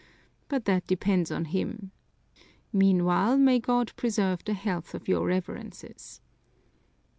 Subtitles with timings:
[0.47, 1.91] But that depends on him!
[2.73, 6.21] Meanwhile, may God preserve the health of your Reverences!"